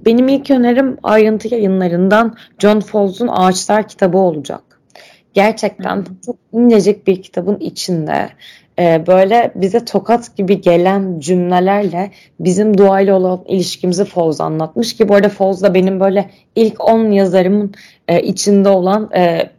[0.05, 4.61] Benim ilk önerim ayrıntı yayınlarından John Fowles'un Ağaçlar kitabı olacak.
[5.33, 8.29] Gerçekten çok incecik bir kitabın içinde
[8.79, 15.15] e, böyle bize tokat gibi gelen cümlelerle bizim doğayla olan ilişkimizi Fowles anlatmış ki bu
[15.15, 17.73] arada Fowles da benim böyle ilk 10 yazarımın
[18.07, 19.49] e, içinde olan e,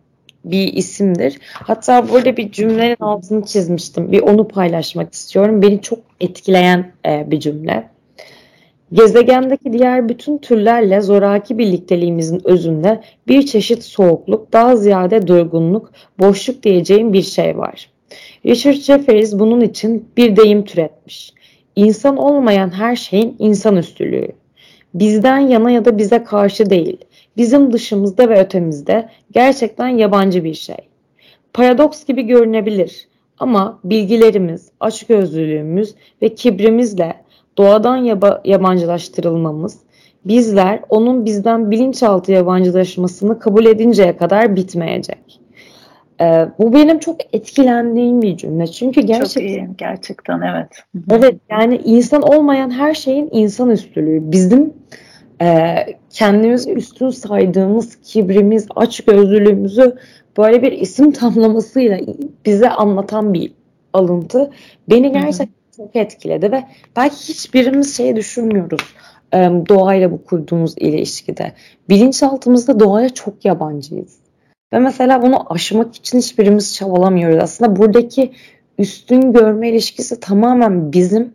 [0.44, 1.38] bir isimdir.
[1.52, 4.12] Hatta burada bir cümlenin altını çizmiştim.
[4.12, 5.62] Bir onu paylaşmak istiyorum.
[5.62, 7.88] Beni çok etkileyen e, bir cümle.
[8.92, 17.12] Gezegendeki diğer bütün türlerle zoraki birlikteliğimizin özünde bir çeşit soğukluk, daha ziyade durgunluk, boşluk diyeceğim
[17.12, 17.90] bir şey var.
[18.46, 21.32] Richard Jefferies bunun için bir deyim türetmiş.
[21.76, 24.28] İnsan olmayan her şeyin insan üstülüğü.
[24.94, 26.98] Bizden yana ya da bize karşı değil,
[27.36, 30.76] bizim dışımızda ve ötemizde gerçekten yabancı bir şey.
[31.52, 37.14] Paradoks gibi görünebilir ama bilgilerimiz, açgözlülüğümüz ve kibrimizle
[37.58, 39.78] doğadan yaba, yabancılaştırılmamız,
[40.24, 45.40] bizler onun bizden bilinçaltı yabancılaşmasını kabul edinceye kadar bitmeyecek.
[46.20, 48.66] Ee, bu benim çok etkilendiğim bir cümle.
[48.66, 49.40] Çünkü gerçekten...
[49.40, 50.68] Çok iyi, gerçekten evet.
[51.10, 54.32] Evet yani insan olmayan her şeyin insan üstülüğü.
[54.32, 54.72] Bizim
[55.42, 55.76] e,
[56.10, 59.96] kendimizi üstün saydığımız kibrimiz, açgözlülüğümüzü
[60.38, 61.98] böyle bir isim tamlamasıyla
[62.46, 63.52] bize anlatan bir
[63.92, 64.50] alıntı.
[64.90, 66.64] Beni gerçekten çok etkiledi ve
[66.96, 68.94] belki hiçbirimiz şey düşünmüyoruz
[69.68, 71.52] doğayla bu kurduğumuz ilişkide.
[71.88, 74.16] Bilinçaltımızda doğaya çok yabancıyız.
[74.72, 77.42] Ve mesela bunu aşmak için hiçbirimiz çabalamıyoruz.
[77.42, 78.32] Aslında buradaki
[78.78, 81.34] üstün görme ilişkisi tamamen bizim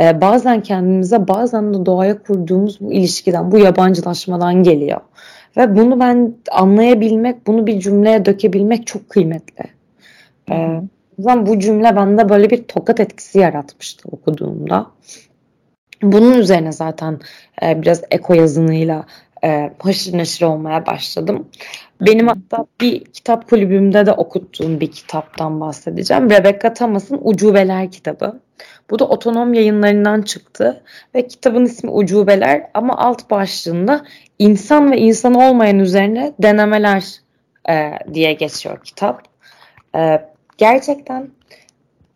[0.00, 5.00] e, bazen kendimize bazen de doğaya kurduğumuz bu ilişkiden, bu yabancılaşmadan geliyor.
[5.56, 9.64] Ve bunu ben anlayabilmek, bunu bir cümleye dökebilmek çok kıymetli.
[10.50, 10.80] E,
[11.20, 14.86] yüzden bu cümle bende böyle bir tokat etkisi yaratmıştı okuduğumda.
[16.02, 17.20] Bunun üzerine zaten
[17.62, 19.06] e, biraz eko yazınıyla
[19.44, 21.48] e, haşır neşir olmaya başladım.
[22.00, 26.30] Benim hatta bir kitap kulübümde de okuttuğum bir kitaptan bahsedeceğim.
[26.30, 28.40] Rebecca Thomas'ın Ucubeler kitabı.
[28.90, 30.82] Bu da otonom yayınlarından çıktı
[31.14, 34.04] ve kitabın ismi Ucubeler ama alt başlığında
[34.38, 37.04] insan ve insan olmayan üzerine denemeler
[37.68, 39.22] e, diye geçiyor kitap.
[39.96, 41.28] E, gerçekten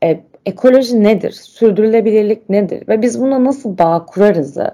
[0.04, 1.30] e, ekoloji nedir?
[1.30, 2.88] Sürdürülebilirlik nedir?
[2.88, 4.70] Ve biz buna nasıl bağ kurarızı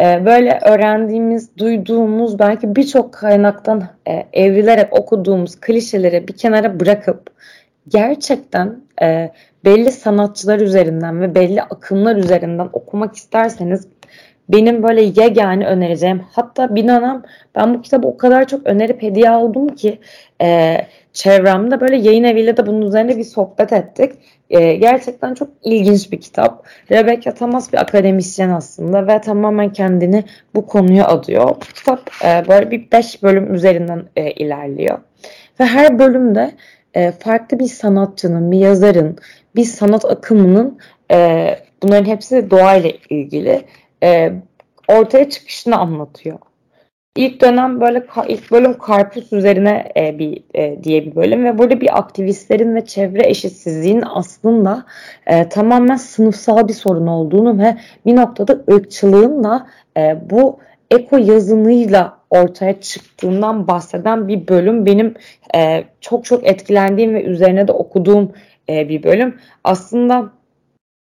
[0.00, 7.30] e, böyle öğrendiğimiz, duyduğumuz belki birçok kaynaktan e, evrilerek okuduğumuz klişeleri bir kenara bırakıp
[7.88, 9.30] gerçekten e,
[9.64, 13.88] belli sanatçılar üzerinden ve belli akımlar üzerinden okumak isterseniz
[14.48, 17.22] benim böyle yegane önereceğim hatta bir dönem
[17.54, 19.98] ben bu kitabı o kadar çok önerip hediye aldım ki
[20.42, 20.76] e,
[21.12, 24.12] çevremde böyle yayın eviyle de bunun üzerine bir sohbet ettik.
[24.50, 26.66] E, gerçekten çok ilginç bir kitap.
[26.90, 31.48] Rebecca Thomas bir akademisyen aslında ve tamamen kendini bu konuya adıyor.
[31.48, 34.98] Bu kitap e, böyle bir beş bölüm üzerinden e, ilerliyor.
[35.60, 36.50] Ve her bölümde
[36.94, 39.16] e, farklı bir sanatçının, bir yazarın,
[39.56, 40.78] bir sanat akımının
[41.10, 41.48] e,
[41.82, 43.64] bunların hepsi doğayla ilgili
[44.04, 44.32] e,
[44.88, 46.38] ortaya çıkışını anlatıyor.
[47.16, 51.80] İlk dönem böyle ilk bölüm karpuz üzerine e, bir e, diye bir bölüm ve burada
[51.80, 54.84] bir aktivistlerin ve çevre eşitsizliğinin aslında
[55.26, 60.58] e, tamamen sınıfsal bir sorun olduğunu ve bir noktada ırkçılığın da e, bu
[60.90, 65.14] eko yazınıyla ortaya çıktığından bahseden bir bölüm benim
[65.56, 68.32] e, çok çok etkilendiğim ve üzerine de okuduğum
[68.68, 69.38] e, bir bölüm.
[69.64, 70.30] Aslında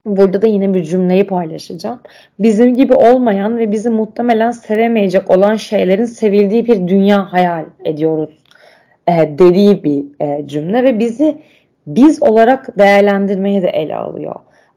[0.06, 2.00] Burada da yine bir cümleyi paylaşacağım.
[2.40, 8.42] Bizim gibi olmayan ve bizi muhtemelen sevemeyecek olan şeylerin sevildiği bir dünya hayal ediyoruz
[9.08, 11.42] e, dediği bir e, cümle ve bizi
[11.88, 14.36] biz olarak değerlendirmeyi de ele alıyor.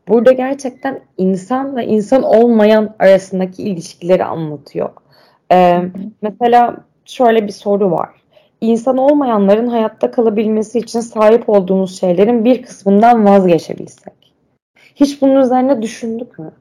[0.08, 4.90] Burada gerçekten insan ve insan olmayan arasındaki ilişkileri anlatıyor.
[5.52, 5.80] E,
[6.22, 8.08] mesela şöyle bir soru var.
[8.60, 14.23] İnsan olmayanların hayatta kalabilmesi için sahip olduğumuz şeylerin bir kısmından vazgeçebilsek
[14.94, 16.52] hiç bunun üzerine düşündük mü?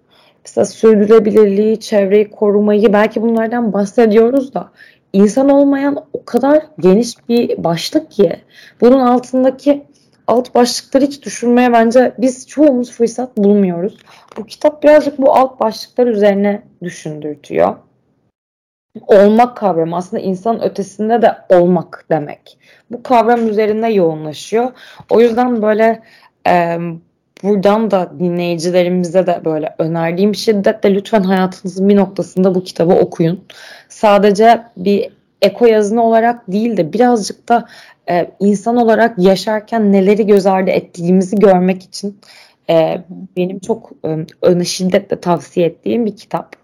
[0.46, 4.72] Mesela sürdürülebilirliği, çevreyi korumayı belki bunlardan bahsediyoruz da
[5.14, 8.40] insan olmayan o kadar geniş bir başlık ki
[8.82, 9.86] bunun altındaki
[10.28, 13.98] alt başlıkları hiç düşünmeye bence biz çoğumuz fırsat bulmuyoruz.
[14.38, 17.76] Bu kitap birazcık bu alt başlıklar üzerine düşündürtüyor.
[19.08, 22.58] olmak kavramı aslında insan ötesinde de olmak demek.
[22.92, 24.72] Bu kavram üzerinde yoğunlaşıyor.
[25.10, 26.02] O yüzden böyle
[26.48, 26.78] e,
[27.44, 33.44] buradan da dinleyicilerimize de böyle önerdiğim şiddetle lütfen hayatınızın bir noktasında bu kitabı okuyun.
[33.90, 35.10] Sadece bir
[35.42, 37.68] eko yazını olarak değil de birazcık da
[38.10, 42.20] e, insan olarak yaşarken neleri göz ardı ettiğimizi görmek için
[42.70, 43.02] e,
[43.38, 43.92] benim çok
[44.44, 46.56] e, şiddetle tavsiye ettiğim bir kitap.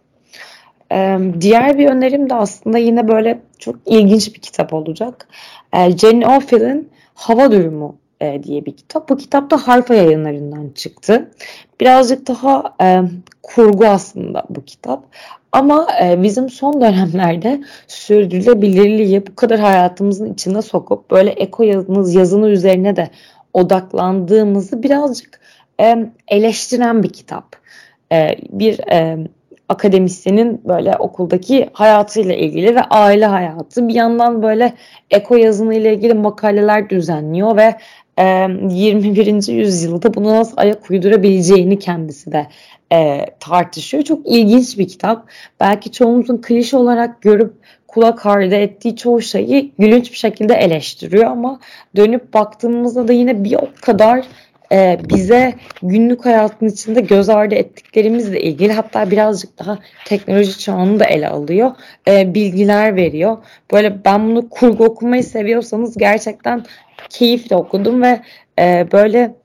[0.92, 5.28] E, diğer bir önerim de aslında yine böyle çok ilginç bir kitap olacak.
[5.74, 9.10] E, Jenny Offill'in Hava Durumu e, diye bir kitap.
[9.10, 11.32] Bu kitap da Harfa yayınlarından çıktı.
[11.82, 13.02] Birazcık daha e,
[13.44, 15.04] kurgu aslında bu kitap.
[15.52, 22.50] Ama e, bizim son dönemlerde sürdürülebilirliği bu kadar hayatımızın içine sokup böyle eko yazınız yazını
[22.50, 23.10] üzerine de
[23.54, 25.40] odaklandığımızı birazcık
[25.82, 27.56] e, eleştiren bir kitap.
[28.12, 29.18] E, bir e,
[29.70, 34.74] akademisyenin böyle okuldaki hayatıyla ilgili ve aile hayatı bir yandan böyle
[35.12, 37.76] eko yazını ile ilgili makaleler düzenliyor ve
[38.20, 39.48] 21.
[39.54, 42.48] yüzyılda bunu nasıl ayak uydurabileceğini kendisi de
[42.94, 44.04] e, tartışıyor.
[44.04, 45.30] Çok ilginç bir kitap.
[45.60, 47.54] Belki çoğumuzun klişe olarak görüp
[47.88, 51.60] kulak ardı ettiği çoğu şeyi gülünç bir şekilde eleştiriyor ama
[51.96, 54.26] dönüp baktığımızda da yine bir o kadar
[54.72, 55.54] e, bize
[55.84, 61.72] günlük hayatın içinde göz ardı ettiklerimizle ilgili hatta birazcık daha teknoloji çağını da ele alıyor.
[62.08, 63.38] E, bilgiler veriyor.
[63.74, 66.66] Böyle ben bunu kurgu okumayı seviyorsanız gerçekten
[67.10, 68.22] keyifle okudum ve
[68.60, 69.36] e, böyle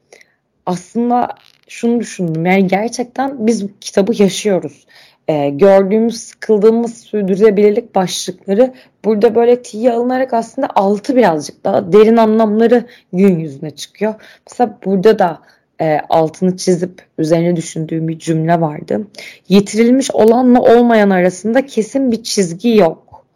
[0.66, 1.28] aslında
[1.68, 2.46] şunu düşündüm.
[2.46, 4.86] Yani gerçekten biz bu kitabı yaşıyoruz.
[5.28, 12.86] E, gördüğümüz, sıkıldığımız sürdürülebilirlik başlıkları burada böyle tiye alınarak aslında altı birazcık daha derin anlamları
[13.12, 14.14] gün yüzüne çıkıyor.
[14.48, 15.40] Mesela burada da
[15.80, 19.06] e, altını çizip üzerine düşündüğüm bir cümle vardı.
[19.48, 23.26] Yitirilmiş olanla olmayan arasında kesin bir çizgi yok.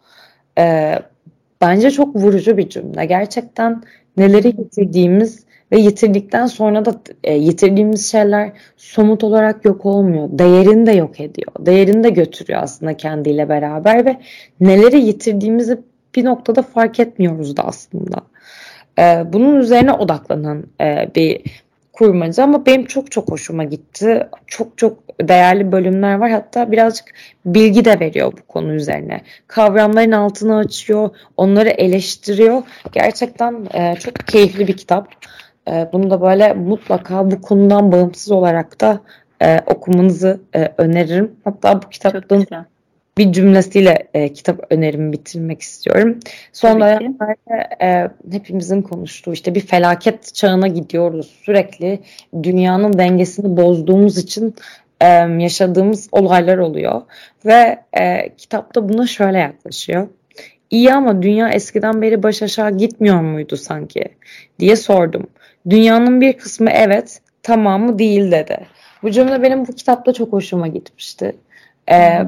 [0.57, 0.95] E,
[1.61, 3.05] bence çok vurucu bir cümle.
[3.05, 3.83] Gerçekten
[4.17, 10.29] neleri yitirdiğimiz ve yitirdikten sonra da e, yitirdiğimiz şeyler somut olarak yok olmuyor.
[10.31, 11.51] Değerini de yok ediyor.
[11.59, 14.17] Değerini de götürüyor aslında kendiyle beraber ve
[14.59, 15.79] neleri yitirdiğimizi
[16.15, 18.21] bir noktada fark etmiyoruz da aslında.
[18.99, 21.41] E, bunun üzerine odaklanan e, bir
[21.99, 24.27] kurmaca ama benim çok çok hoşuma gitti.
[24.47, 26.31] Çok çok değerli bölümler var.
[26.31, 27.05] Hatta birazcık
[27.45, 29.21] bilgi de veriyor bu konu üzerine.
[29.47, 32.63] Kavramların altını açıyor, onları eleştiriyor.
[32.91, 35.07] Gerçekten e, çok keyifli bir kitap.
[35.67, 39.01] E, bunu da böyle mutlaka bu konudan bağımsız olarak da
[39.41, 41.31] e, okumanızı e, öneririm.
[41.43, 42.45] Hatta bu kitaptan
[43.17, 46.19] bir cümlesiyle e, kitap önerimi bitirmek istiyorum.
[46.53, 51.39] Son dönemlerde e, hepimizin konuştuğu işte bir felaket çağına gidiyoruz.
[51.43, 51.99] Sürekli
[52.43, 54.55] dünyanın dengesini bozduğumuz için
[55.01, 55.05] e,
[55.37, 57.01] yaşadığımız olaylar oluyor.
[57.45, 60.07] Ve e, kitapta buna şöyle yaklaşıyor.
[60.69, 64.03] İyi ama dünya eskiden beri baş aşağı gitmiyor muydu sanki
[64.59, 65.27] diye sordum.
[65.69, 68.59] Dünyanın bir kısmı evet, tamamı değil dedi.
[69.03, 71.35] Bu cümle benim bu kitapta çok hoşuma gitmişti.
[71.91, 72.21] Ee,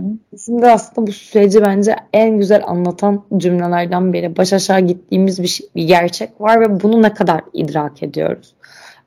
[0.46, 4.38] şimdi aslında bu süreci bence en güzel anlatan cümlelerden biri.
[4.38, 8.54] Baş aşağı gittiğimiz bir, şey, bir gerçek var ve bunu ne kadar idrak ediyoruz.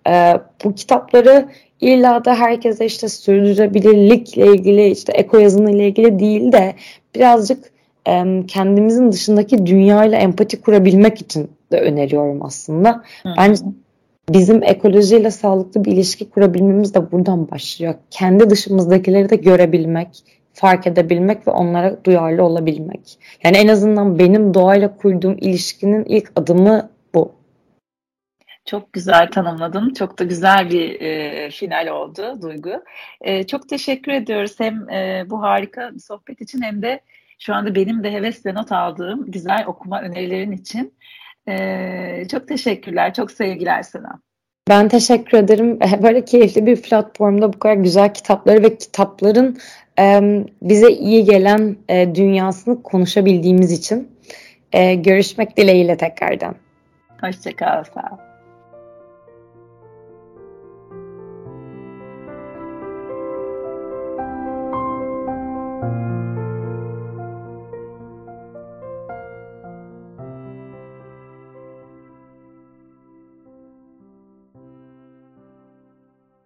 [0.09, 0.33] Ee,
[0.65, 1.49] bu kitapları
[1.81, 6.75] illa da herkese işte sürdürülebilirlikle ilgili işte eko yazını ile ilgili değil de
[7.15, 7.65] birazcık
[8.09, 13.03] e, kendimizin dışındaki dünyayla empati kurabilmek için de öneriyorum aslında.
[13.23, 13.29] Hı.
[13.39, 13.65] Bence
[14.33, 17.95] bizim ekolojiyle sağlıklı bir ilişki kurabilmemiz de buradan başlıyor.
[18.11, 20.09] Kendi dışımızdakileri de görebilmek,
[20.55, 23.19] fark edebilmek ve onlara duyarlı olabilmek.
[23.45, 27.35] Yani en azından benim doğayla kurduğum ilişkinin ilk adımı bu.
[28.65, 29.95] Çok güzel tanımladın.
[29.95, 32.85] Çok da güzel bir e, final oldu Duygu.
[33.21, 37.01] E, çok teşekkür ediyoruz hem e, bu harika sohbet için hem de
[37.39, 40.95] şu anda benim de hevesle not aldığım güzel okuma önerilerin için.
[41.49, 44.21] E, çok teşekkürler, çok sevgiler sana.
[44.69, 45.79] Ben teşekkür ederim.
[46.03, 49.59] Böyle keyifli bir platformda bu kadar güzel kitapları ve kitapların
[50.63, 54.09] bize iyi gelen e, dünyasını konuşabildiğimiz için.
[54.73, 56.55] E, görüşmek dileğiyle tekrardan.
[57.21, 58.34] Hoşçakal, sağ ol.